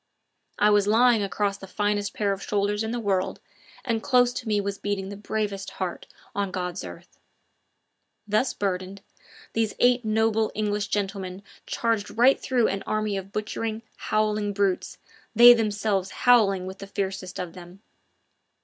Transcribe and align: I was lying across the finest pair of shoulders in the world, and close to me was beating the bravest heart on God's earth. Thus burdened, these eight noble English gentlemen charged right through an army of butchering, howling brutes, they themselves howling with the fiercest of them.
I 0.57 0.71
was 0.71 0.87
lying 0.87 1.21
across 1.21 1.57
the 1.59 1.67
finest 1.67 2.15
pair 2.15 2.31
of 2.33 2.41
shoulders 2.41 2.81
in 2.83 2.89
the 2.89 2.99
world, 2.99 3.39
and 3.85 4.01
close 4.01 4.33
to 4.33 4.47
me 4.47 4.59
was 4.59 4.79
beating 4.79 5.09
the 5.09 5.15
bravest 5.15 5.69
heart 5.73 6.07
on 6.33 6.49
God's 6.49 6.83
earth. 6.83 7.19
Thus 8.27 8.51
burdened, 8.55 9.03
these 9.53 9.75
eight 9.77 10.03
noble 10.03 10.51
English 10.55 10.87
gentlemen 10.87 11.43
charged 11.67 12.17
right 12.17 12.39
through 12.39 12.67
an 12.67 12.81
army 12.87 13.15
of 13.15 13.31
butchering, 13.31 13.83
howling 13.95 14.53
brutes, 14.53 14.97
they 15.35 15.53
themselves 15.53 16.09
howling 16.09 16.65
with 16.65 16.79
the 16.79 16.87
fiercest 16.87 17.37
of 17.37 17.53
them. 17.53 17.83